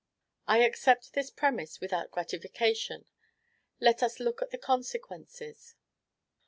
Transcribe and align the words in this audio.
I 0.47 0.63
accept 0.63 1.13
this 1.13 1.29
premise 1.29 1.79
without 1.79 2.09
qualification; 2.09 3.05
let 3.79 4.01
us 4.01 4.19
look 4.19 4.41
at 4.41 4.49
the 4.49 4.57
consequences. 4.57 5.75